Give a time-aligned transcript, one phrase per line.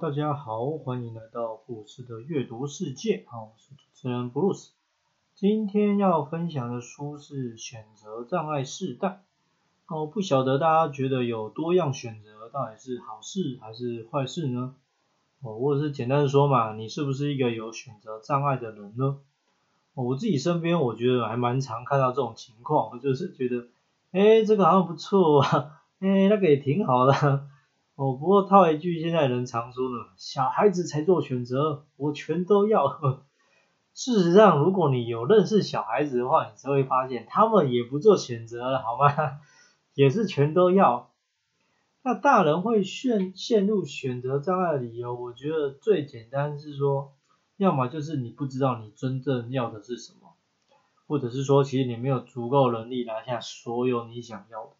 [0.00, 3.24] 大家好，欢迎来到布鲁斯的阅读世界。
[3.28, 4.72] 好，我是主持人布鲁斯。
[5.34, 9.08] 今天要分享的书是《选择障碍世代》。
[9.86, 14.74] 哦，不晓得大家觉得有多样选择到底是好事还是坏事呢？
[15.40, 19.16] 哦，或者是简单的说嘛，你是不是一个有选择障碍的人呢？
[19.94, 23.68] 我自己身边我觉得还蛮常看到这种情况，就是觉得，
[24.12, 27.48] 哎，这个好像不错啊，哎，那个也挺好的。
[27.96, 33.24] 哦，不过套一句现在人常说的，小孩子才做选择，我全都要。
[33.94, 39.40] 事实上，如果你有认识小孩子的话，你才会发现他们也不做选择了，好吗？
[39.96, 41.10] 也是全都要。
[42.02, 47.14] 那大人会陷陷入选择障碍的理由，我觉得最简单是说，
[47.56, 50.34] 要么就是你不知道你真正要的是什么，
[51.06, 54.72] 或者是说其实你没有足够能力拿下所有你想要的。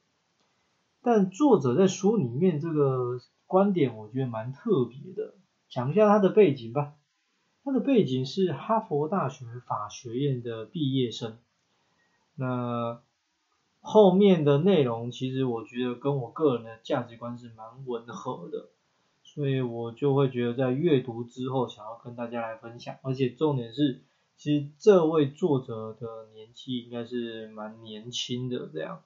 [1.07, 5.35] 但作者在书里面这个观点，我觉得蛮特别的。
[5.69, 6.95] 讲一下他的背景吧。
[7.63, 11.39] 他的背景是哈佛大学法学院的毕业生。
[12.35, 13.01] 那
[13.81, 18.71] 后面的内容其实我觉得跟我个人的价值观是蛮吻合的，
[19.23, 22.97] 所以我就会觉得在阅读之后想要跟大家来分享。
[23.03, 24.01] 而且重点是，
[24.37, 29.05] 其实这位作者的年纪应该是蛮年轻的，这样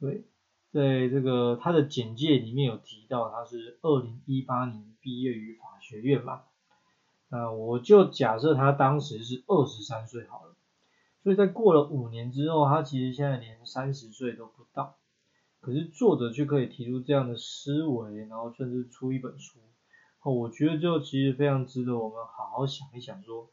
[0.00, 0.24] 对。
[0.72, 6.42] 在这个他的简介里面有提到，他是二零一八年毕业于法学院嘛，
[7.28, 10.54] 那我就假设他当时是二十三岁好了，
[11.24, 14.98] 所以在过了五年之后，他其实现在连三十岁都不到，
[15.60, 19.58] 可是作者却可以提出这样的思维，然后甚至出一本书，
[20.22, 23.50] 哦我觉得就其实非常值得我们好好想一想说。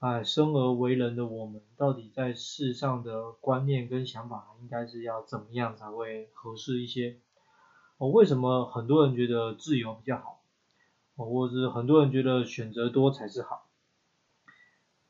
[0.00, 7.18] 哎，生而为人的我们，到底在世上的观念跟想法，应该是要怎么样才会合适一些？
[7.98, 10.40] 哦，为什么很多人觉得自由比较好？
[11.16, 13.68] 哦，或者是很多人觉得选择多才是好？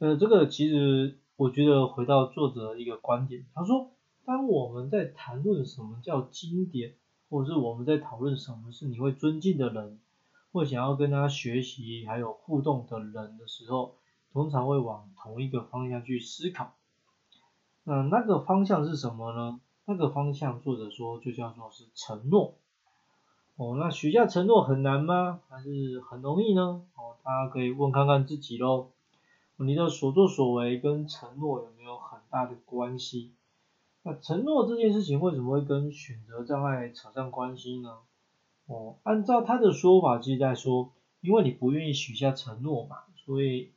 [0.01, 3.93] 呃，这个其实我觉得回到作者一个观点，他说，
[4.25, 6.97] 当我们在谈论什么叫经典，
[7.29, 10.01] 或者是我们在讨论什么是你会尊敬的人，
[10.51, 14.00] 或想要跟他学习还有互动的人的时候，
[14.33, 16.75] 通常会往同一个方向去思考，
[17.83, 19.61] 那那个方向是什么呢？
[19.87, 22.55] 那个方向作者说就叫做是承诺。
[23.57, 25.41] 哦，那许下承诺很难吗？
[25.49, 26.85] 还是很容易呢？
[26.95, 28.91] 哦，大家可以问看看自己喽。
[29.57, 33.33] 你的所作所为跟承诺有没有很大的关系？
[34.05, 37.99] 那承诺这件事情为什么会跟选择障碍扯上关系呢？
[38.67, 43.73] 哦，按照他的说法，即在说，因为你不愿意许下承诺嘛，所以。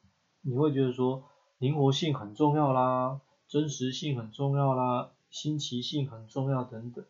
[0.46, 1.24] 你会觉得说
[1.58, 7.06] 灵活性很重要啦，真实性很重要啦，新奇性很重要等等，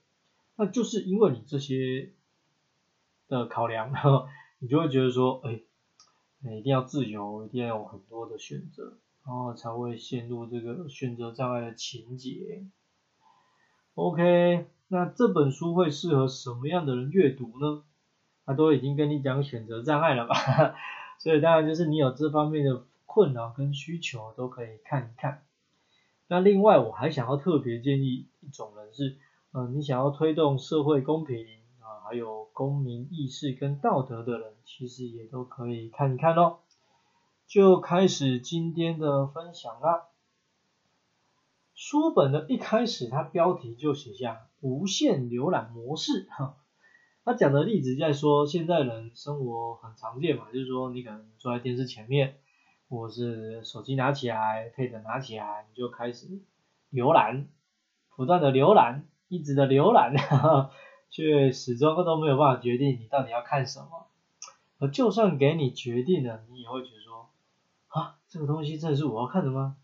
[0.56, 2.12] 那就是因为你这些
[3.28, 4.28] 的考量，然后
[4.60, 5.62] 你就会觉得说，哎，
[6.56, 12.64] 一定要自由，一定要有很多的选择，然后才会陷入这个选择障碍的情节。
[13.96, 17.84] OK，那这本书会适合什么样的人阅读呢？
[18.46, 20.36] 他都已经跟你讲选择障碍了吧，
[21.18, 22.84] 所以当然就是你有这方面的。
[23.06, 25.44] 困扰跟需求都可以看一看。
[26.28, 29.18] 那另外我还想要特别建议一种人是，
[29.52, 31.46] 嗯，你想要推动社会公平
[31.80, 36.60] 啊，还有公民意识跟道德的人，其实也都可以看一看哦。
[37.46, 40.08] 就开始今天的分享啦。
[41.76, 46.58] 书本的一开始，它标题就写下无限浏览模式哈。
[47.26, 52.38] 他讲的例子在说，现在人生活很常见嘛，就是说你可能坐在电视前面。
[52.94, 56.28] 或是手机拿起来，Pad 拿起来，你就开始
[56.92, 57.48] 浏览，
[58.16, 60.14] 不断的浏览，一直的浏览，
[61.10, 64.06] 却始终都没有办法决定你到底要看什么。
[64.78, 67.30] 而就算给你决定了，你也会觉得说，
[67.88, 69.76] 啊，这个东西真的是我要看的吗？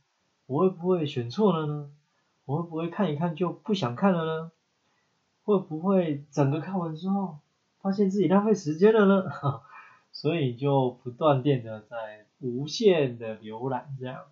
[0.45, 1.89] 我会不会选错了呢？
[2.45, 4.51] 我会不会看一看就不想看了呢？
[5.43, 7.39] 会不会整个看完之后，
[7.81, 9.31] 发现自己浪费时间了呢？
[10.13, 12.18] 所以就不断电的在。
[12.39, 14.23] 无限的浏览这样，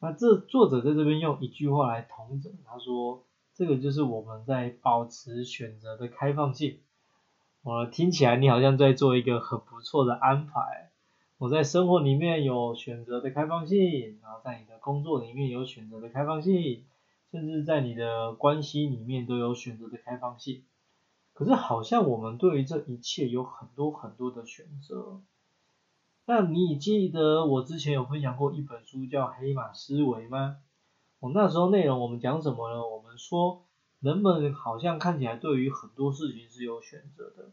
[0.00, 3.22] 那这作者在这边用一句话来统整，他说
[3.54, 6.78] 这个就是我们在保持选择的开放性。
[7.62, 10.90] 我听起来你好像在做一个很不错的安排。
[11.38, 16.84] 我在生活里面有选择的开放性，然后在你的工作里面有选择的开放性，
[17.30, 20.62] 甚至在你的关系里面都有选择的开放性。
[21.32, 25.20] 可是好像我们对于这一切有很多很多的选择。
[26.26, 30.56] 那你记得我之前有分享过一本书叫《黑马思维》吗？
[31.20, 32.86] 我那时候内容我们讲什么呢？
[32.86, 33.62] 我们说
[34.00, 37.50] 人们好像看起来对于很多事情是有选择的，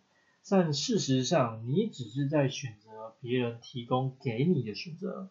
[0.49, 5.27] 但事实上，你只是在选择别人提供给你的选择，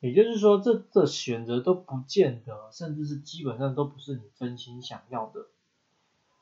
[0.00, 5.46] 也就是说，这这选择都不见得，甚至是基本上都不是你真心想要的。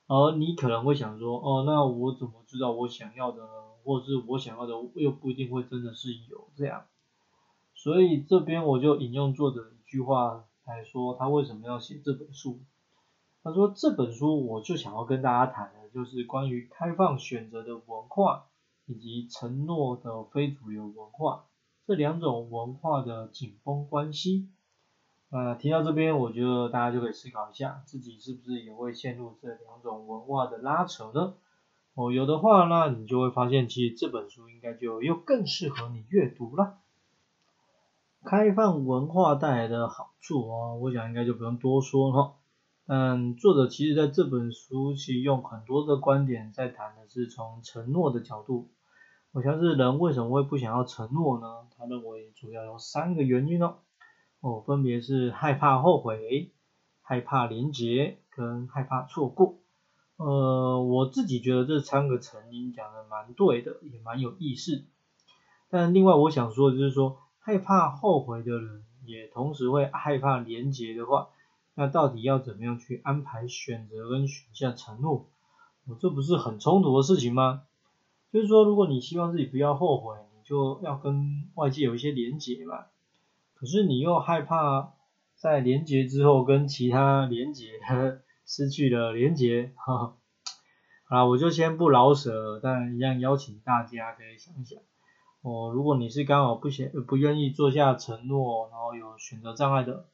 [0.07, 3.60] 而你可能会想说，哦，那我怎么知道我想要的呢？
[3.85, 6.85] 或者是我想要的又不一定会真的是有这样。
[7.75, 12.61] 所以这边我就引用作者一句话来说，他为什么要写这本书？
[13.43, 18.47] 他说这本书我就想要跟大家谈的就是关于开放选择的文化
[18.87, 21.47] 以及承诺的非主流文化
[21.87, 24.49] 这两种文化的紧绷关系。
[25.31, 31.35] 呃，提到这边，我觉得大家就可以思考一下，自己是不是也会陷入这两种文化的拉扯呢？
[31.95, 36.79] 哦，有的话，那你就会发现，其实这本书应该就又更适合你阅读了。
[38.25, 42.35] 开放文化带来的好处哦，我想应该就不用多说了。
[42.87, 48.69] 嗯，作者其实在这本书其实用很多的观点在谈的是从承诺的角度。
[49.33, 51.69] 我想是人为什么会不想要承诺呢？
[51.79, 53.77] 他认为主要有三个原因哦。
[54.41, 56.51] 哦，分别是害怕后悔、
[57.01, 59.60] 害怕连结跟害怕错过。
[60.23, 64.85] 呃，我自己觉得这三个成因讲的蛮对的，也蛮有意思。
[65.71, 71.29] 但另外我想说的就是说，害怕后悔的人，也同时会害怕连结的话，
[71.75, 75.27] 那到底要怎么样去安排选择跟选项承诺？
[75.87, 77.63] 我这不是很冲突的事情吗？
[78.31, 82.85] 就是说，如果你希望自己不要后悔，你就要跟外界有一些连结嘛。
[83.55, 84.93] 可是你又害怕
[85.35, 87.81] 在连接之后跟其他连接
[88.53, 90.17] 失去了连接，哈，
[91.05, 94.81] 好我就先不老舍，但一样邀请大家可以想一想，
[95.43, 100.07] 哦，如果你是刚好不想不愿意做下承诺，然后有选择障碍的，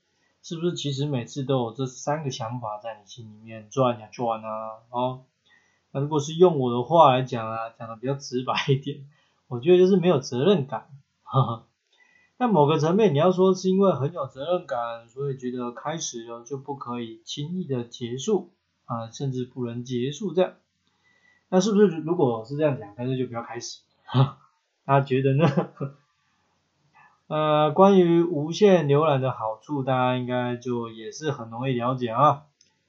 [0.43, 5.25] 是不是其实每次都有这三个想法在你心里面转呀转啊，哦，
[5.93, 9.07] 那如果是用我的话来讲啊，讲的比较直白一点，
[9.49, 10.91] 我觉得就是没有责任感，
[11.23, 11.67] 哈哈。
[12.39, 18.51] 那某个层面，你要说是因为很有责任感，所以觉得开始了就不可以轻易的结束
[18.85, 20.53] 啊，甚至不能结束这样。
[21.49, 23.81] 那是不是如果是这样讲，干脆就不要开始？
[24.85, 25.71] 大家觉得呢？
[27.29, 32.45] 呃，关于无限浏览的好处，大家应该就也是很容易了解啊，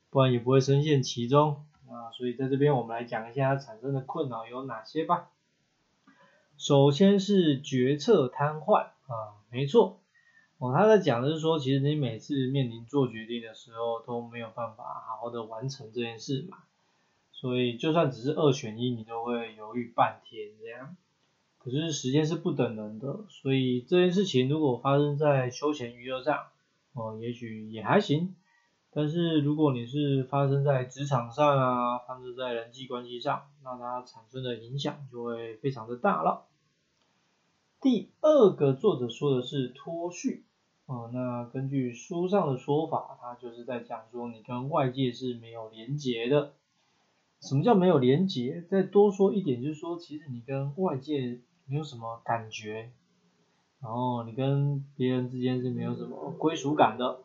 [0.10, 2.12] 不然也不会深陷其中啊。
[2.12, 5.30] 所以在这边我们来讲一下它产生的困扰有哪些吧。
[6.58, 8.88] 首先是决策瘫痪。
[9.08, 10.00] 啊，没错，
[10.60, 16.58] 哦，他在讲的是说，其实你每次面临做决定的时候都没有办法好好的完成这件事嘛，
[17.32, 20.96] 所以就算只是二选一，你都会犹豫半天这样。
[21.60, 26.46] 可是时间是不等人的，所以这件事情如果发生在休闲娱乐上，
[26.94, 28.36] 哦，也许也还行。
[28.92, 36.46] 但是如果你是发生在职场上啊，发生在人际关系上，那它产生的影响就会非常的大了。
[37.90, 40.44] 第二个作者说的是脱序，
[40.88, 46.52] 啊，那根据书上的说法，他就是在讲说你跟外界是没有连结的。
[47.40, 48.62] 什么叫没有连结？
[48.70, 52.92] 再多说一点，就是说其实你跟外界没有什么感觉，
[53.80, 57.20] 然后你跟别人之间是没有什么归属感的。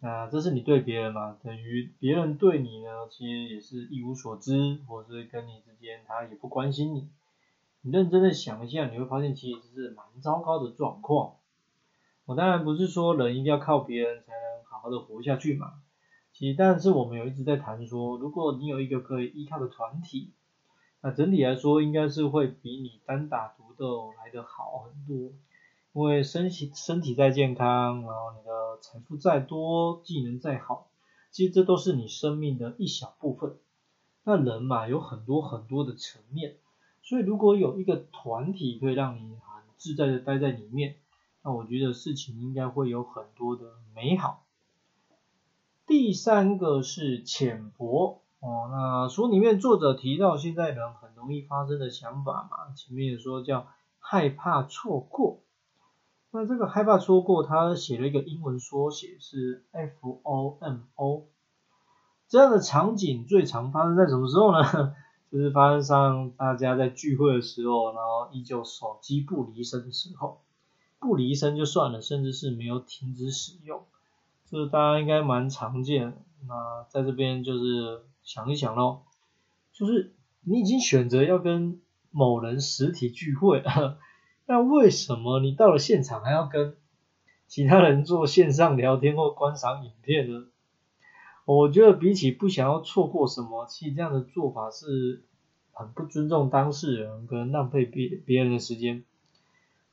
[0.00, 1.38] 那这是你对别人嘛？
[1.44, 7.08] 等于别人对你呢，其实也是一无所知，或是跟你之间他也不关心你。
[7.82, 11.36] 你认真的想一下，你会发现其实是蛮糟糕的状况。
[12.26, 15.72] 我当然不是说人一定要靠别人才能好好的活下去嘛。
[16.32, 20.32] 其实，但是我们有一直在谈说，如果你有一个可以依靠的团体，
[21.00, 25.32] 那整体来说应该是会比你单打独斗来得好很多。
[25.92, 30.88] 因为身体身体再健康，然后你的财富再多，技能再好，
[31.30, 33.56] 其实这都是你生命的一小部分。
[34.22, 36.56] 那人嘛，有很多很多的层面。
[37.10, 40.94] 所以如果有一个团体可以让你很自在的待在里面，
[41.42, 43.64] 那我觉得事情应该会有很多的
[43.96, 44.44] 美好。
[45.88, 53.66] 第三个是浅薄哦，那书里面作者提到现在人很容易发生的想法嘛，前面也说叫
[53.98, 55.40] 害怕错过，
[56.30, 61.24] 那这个害怕错过，他写了一个英文缩写是 FOMO，
[62.28, 64.94] 这样的场景最常发生在什么时候呢？
[65.30, 70.40] 就是发生上大家在聚会的时候，然后依旧手机不离身的时候，
[70.98, 73.84] 不离身就算了，甚至是没有停止使用，
[74.50, 76.14] 这大家应该蛮常见。
[76.48, 79.02] 那在这边就是想一想咯，
[79.72, 83.62] 就是你已经选择要跟某人实体聚会，
[84.46, 86.74] 那为什么你到了现场还要跟
[87.46, 90.46] 其他人做线上聊天或观赏影片呢？
[91.52, 95.24] 我觉得比起不想要错过什么，其实这样的做法是
[95.72, 99.02] 很不尊重当事人，跟浪费别别人的时间。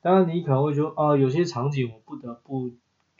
[0.00, 2.70] 当然你可能会说，啊，有些场景我不得不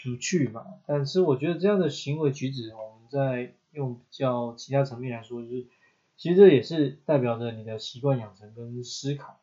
[0.00, 0.64] 不去嘛。
[0.86, 5.66] 但是我觉得这样的行为举止，我们在用比较其他层面来说，就是
[6.16, 9.40] 其实这也是代表着你的习惯养成跟思考。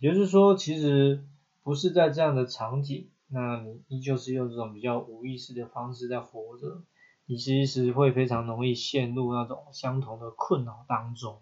[0.00, 1.22] 也就是说，其实
[1.62, 6.82] 不是在这样的场景，那你依旧是用这种比较无意识的方式在活着，
[7.30, 11.38] 你其实会非常容易陷入那种相同的困扰当中。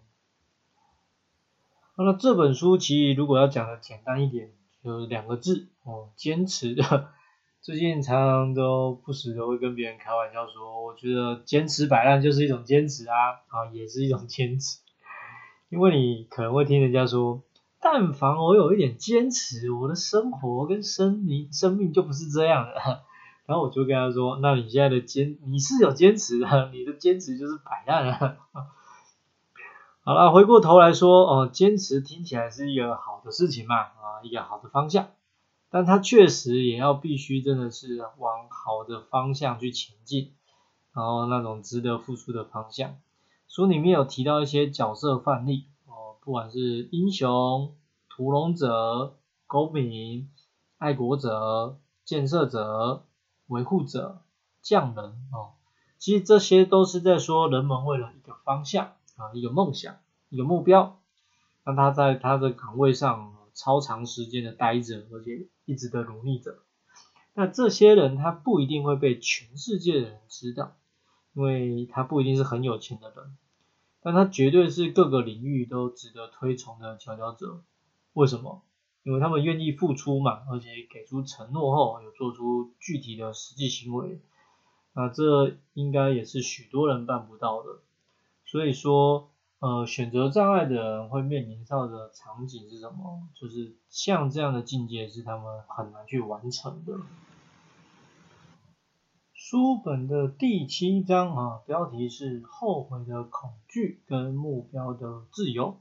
[1.97, 4.51] 那这本书其实如果要讲的简单一点，
[4.83, 6.75] 就两个字哦，坚持。
[7.59, 14.77] 最近常常都不时的会跟别人开玩笑说，我觉得坚持摆烂就是一种坚持啊，啊，也是一种坚持。
[15.69, 17.41] 因为你可能会听人家说。
[17.81, 23.01] 但凡我有一点坚持，我的生活跟生命生命就不是这样的。
[23.49, 28.37] 然后我就跟他说：“那你现在的坚，你是有坚持的，你的坚持就是摆烂了。”
[30.05, 35.07] 好了，回过头来说，哦，坚持听起来是一个好的事情嘛，啊，一个好的方向，
[35.71, 40.35] 但它确实也要必须真的是往好的方向去前进，
[40.93, 42.97] 然后那种值得付出的方向。
[43.47, 45.65] 书里面有提到一些角色范例。
[45.87, 47.73] 哦不管是英雄、
[48.09, 50.29] 屠龙者、公民、
[50.77, 53.05] 爱国者、建设者、
[53.49, 54.21] 维护者、
[54.61, 55.53] 匠人哦，
[55.97, 59.97] 其实这些都是在说人们为了一个方向啊、一个梦想、
[60.29, 60.99] 一个目标，
[61.63, 66.59] 让他在他的岗位上超长时间的待着，而且一直的努力着。
[67.33, 70.75] 那这些人他不一定会被全世界的人知道，
[71.33, 73.37] 因为他不一定是很有钱的人。
[74.01, 77.61] 但他绝对是各个领域都值得推崇的佼佼者。
[78.13, 78.63] 为什么？
[79.09, 84.21] 因为他们愿意付出嘛，而且给出承诺后有做出具体的实际行为。
[84.93, 87.79] 那这应该也是许多人办不到的。
[88.45, 93.27] 所以说，呃，选择障碍的人会面临到的场景是什么？
[93.33, 96.93] 就是像这样的境界是他们很难去完成的。
[99.33, 105.79] 书本的第七章啊，标题是后悔的恐惧跟目标的自由。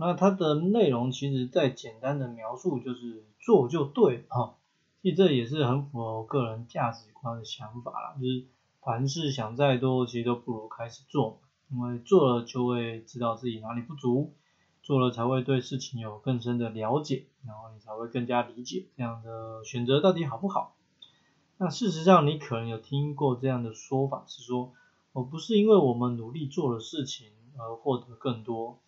[0.00, 4.54] 那它的内容其实再简单的描述就是做就对啊，
[5.02, 8.46] 其实这也是很符合我个人价值观的想法啦，就是
[8.80, 14.32] 凡事想再多，其实都不如开始做，因为做了就会知道自己哪里不足，
[14.82, 20.76] 做了才会对事情有更深的了解，然后你才会更加理解这样的选择到底好不好。
[21.58, 24.72] 那事实上，你可能有听过这样的说法，是说，
[25.12, 27.28] 我不是因为我们努力做了事情
[27.58, 28.78] 而获得更多，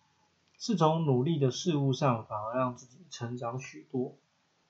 [0.65, 4.15] 是从努力的事物上反而让自己成长许多。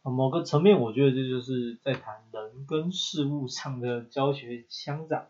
[0.01, 5.27] 某个层面，我觉得这就是在谈人跟事物上的教学相长。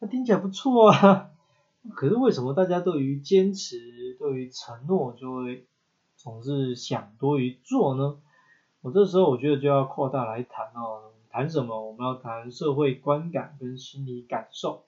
[0.00, 1.30] 那听起来不错啊，
[1.94, 5.68] 可是为什么大家对于坚持、对于承诺，就会
[6.16, 8.18] 总是想多于做呢？
[8.80, 11.12] 我这时候我觉得就要扩大来谈哦。
[11.30, 11.86] 谈什么？
[11.86, 14.82] 我们要谈社会观感跟心理感受。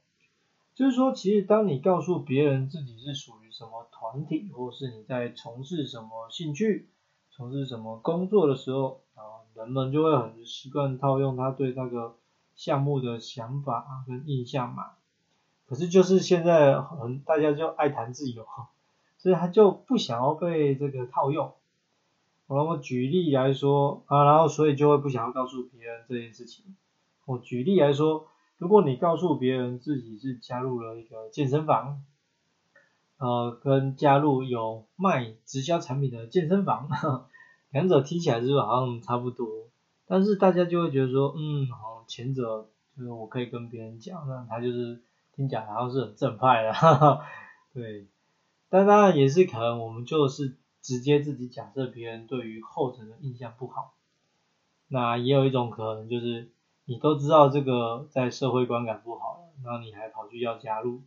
[0.75, 6.89] 就是说，其实当你告诉别人自己是属于什么团体，或是你在从事什么兴趣、
[7.31, 12.17] 从事什么工作的时候，啊，人们就会很习惯套用他对那个
[12.57, 14.93] 项目的想法跟印象嘛。
[15.67, 18.45] 可是就是现在很大家就爱谈自由，
[19.17, 21.55] 所以他就不想要被这个套用。
[22.47, 26.77] 我那么举例来说啊，然后所以就会不想要告诉别人这件事情。
[27.25, 28.27] 我举例来说，
[28.59, 32.03] 如果你告诉别人自己是加入了一个健身房，
[33.19, 36.89] 呃，跟加入有卖直销产品的健身房，
[37.71, 39.49] 两者听起来是不是好像差不多？
[40.07, 45.01] 但是大家就会觉得说，嗯，好，前者就是我可以跟别人讲，那他就是
[45.35, 46.73] 听起来好像是很正派的，
[47.73, 48.07] 对。
[48.69, 50.57] 但当然也是可能我们就是。
[50.85, 53.95] 直接自己假设别人对于后者的印象不好，
[54.89, 56.51] 那也有一种可能就是
[56.87, 61.01] 你都知道这个在社会观感不好了，那你还跑去要加入，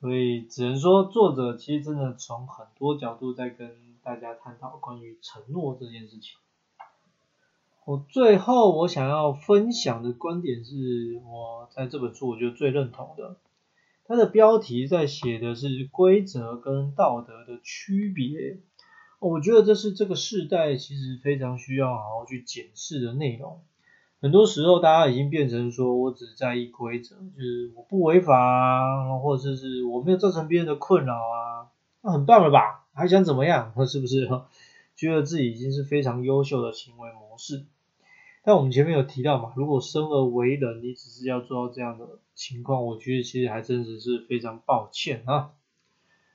[0.00, 3.70] 所以只能说作者其实真的从很多角度在跟
[4.02, 6.36] 大家探讨关于承诺这件事情。
[7.86, 13.36] 我最后我想要分享的观点是我在这本书我觉得最认同的。
[14.04, 18.58] 它的标题在写的是规则跟道德的区别，
[19.18, 23.62] 我觉得这是这个时代其实非常需要好好去检视的内容。
[24.20, 31.68] 很多时候大家已经变成说我只在意规则，就是我不违法啊，或者是我没有造成别人的困扰啊，
[32.02, 32.86] 那很棒了吧？
[32.92, 33.72] 还想怎么样？
[33.88, 34.28] 是不是？
[34.94, 37.64] 觉得自己已经是非常优秀的行为模式。
[38.42, 45.52] 但我们前面有提到嘛，如果生而为人，你只是要做到这样的情况，我觉得其实还真的是非常抱歉啊。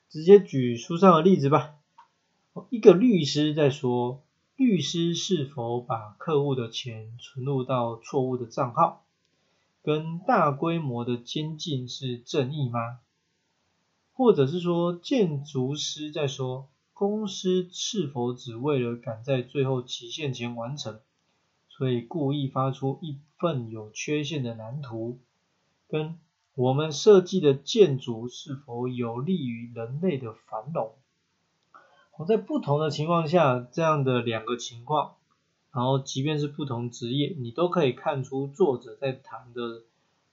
[0.09, 1.75] 直接举书上的例子吧。
[2.69, 4.23] 一个律师在说，
[4.57, 9.05] 律师是否把客户的钱存入到错误的账号，
[9.83, 12.99] 跟大规模的监禁是正义吗？
[14.13, 21.01] 或者是说，建筑师在说，公司是否只为了赶在最后期限前完成，
[21.67, 25.19] 所以故意发出一份有缺陷的蓝图，
[25.89, 26.17] 跟
[26.53, 30.95] 我们设计的建筑是否有利于人类的繁荣？
[32.17, 35.15] 我在不同的情况下，这样的两个情况，
[35.73, 39.83] 然后即便是不同职业，你都可以看出作者在谈的，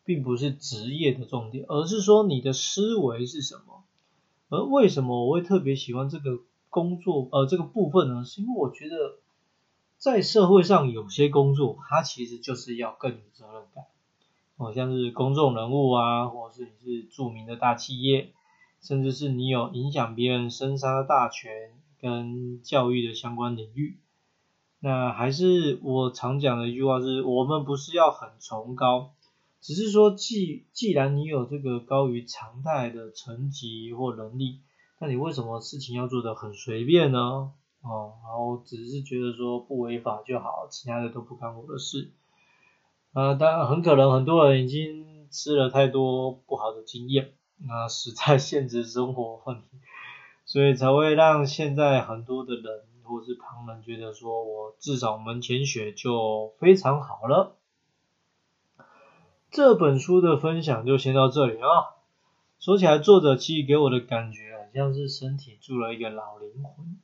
[0.05, 3.83] 并不是职业的重点，而是说你的思维是什么。
[4.49, 6.39] 而为什么我会特别喜欢这个
[6.71, 8.25] 工作，呃，这个部分呢？
[8.25, 9.17] 是因为我觉得
[9.97, 13.85] 在社会上有些工作，它其实就是要更有责任感。
[14.57, 18.31] 好像是公众人物啊，或者是你是著名的大企业，
[18.81, 21.72] 甚至是你有影响别人生杀大权
[22.03, 24.01] 跟教育的相关领域，
[24.81, 29.13] 那还是我常讲的一句话是：我们不是要很崇高，
[29.61, 34.59] 只是说既既然你有这个高于常态的层级或能力，
[34.99, 37.53] 那你为什么事情要做得很随便呢？
[37.83, 42.11] 哦，然后只是觉得说不违法就好，其他的都不干我的事。
[43.13, 49.79] 呃，当然很可能很多人已经吃了太多不好的经验，那实在现实生活问题，
[50.53, 57.57] 所以才会让现在很多的人或是旁人觉得说我至少门前雪就非常好了。
[59.51, 61.97] 这本书的分享就先到这里啊。
[62.59, 66.99] 说起来，作者其实给我的感觉很像是身体住了一个老灵魂，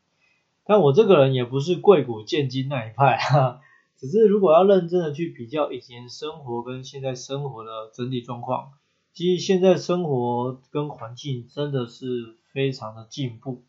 [0.66, 3.62] 但我这个人也不是贵古见今那一派哈。
[3.96, 8.72] 只是如果要认真的去比较以前生活跟现在生活的整体状况，
[9.18, 13.64] 其实现在生活跟环境真的是非常的进步，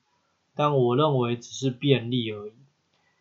[0.53, 2.53] 但我认为只是便利而已。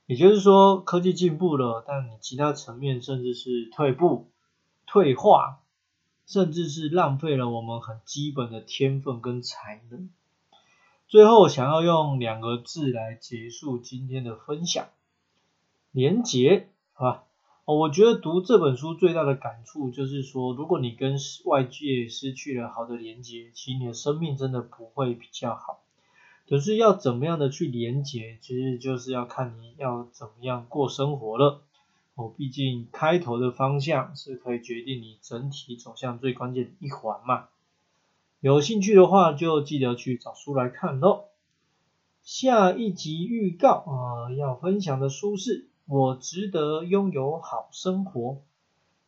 [0.04, 4.28] 也就是说，科技进步了，但你其他层面甚至是退步、
[4.86, 5.60] 退化，
[6.26, 10.10] 甚至是浪费了我们很基本的天分跟才能。
[11.06, 14.88] 最后，想要用两个字来结束今天的分享：
[15.92, 16.68] 连结。
[17.68, 25.82] 啊，我觉得读这本书最大的感触就是说，如果你跟外界失去了好的连接，其实你的生命真的不会比较好。
[26.48, 31.60] 可是要怎么样的去连接，其实就是要看你要怎么样过生活了。
[32.14, 37.48] 哦，毕竟开头的方向是可以决定你整体走向最关键的一环嘛。
[38.40, 41.26] 有兴趣的话，就记得去找书来看喽。
[42.22, 45.68] 下一集预告啊，要分享的书是。
[45.90, 48.42] 我值得拥有好生活。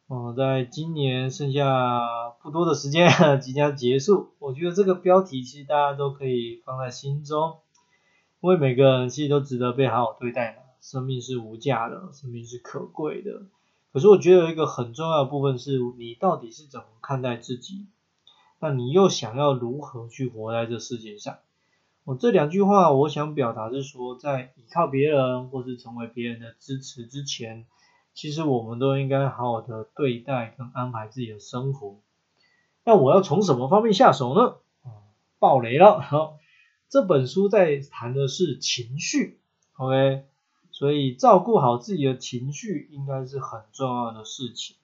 [0.08, 3.10] 嗯，在今年剩下不多的时间
[3.42, 7.58] 即将结束，我觉得这个标题其实大家都可以放在心中，
[8.40, 10.62] 因为每个人其实都值得被好好对待嘛。
[10.80, 13.42] 生命是无价的，生命是可贵的。
[13.92, 17.84] 可是我觉得有一个很重要的部分是你到底是怎么看待自己，
[18.58, 21.36] 那你又想要如何去活在这世界上？
[22.10, 27.66] 我这两句话，我想表达是说，在依靠别人或是成为别人的支持之前，
[28.14, 32.00] 其实我们都应该好好的对待跟安排自己的生活。
[32.82, 34.56] 那我要从什么方面下手呢？
[34.82, 35.06] 啊，
[35.38, 36.00] 爆雷了！
[36.00, 36.38] 好，
[36.88, 39.38] 这本书在谈的是情绪
[39.76, 40.24] ，OK，
[40.72, 44.74] 所以照顾好自己的情绪应该是很重要的事情。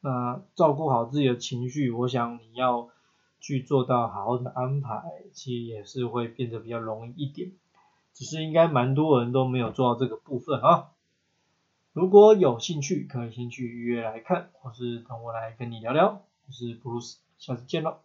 [0.00, 2.88] 那照顾好自己的情绪，我想你要。
[3.42, 5.02] 去做到好好的安排，
[5.32, 7.50] 其实也是会变得比较容易一点，
[8.14, 10.92] 只是应该蛮多人都没有做到这个部分啊。
[11.92, 16.22] 如果有兴趣，可以先去预约来看，或是等我来跟你聊聊。
[16.46, 17.98] 我是 Bruce，，下次见喽。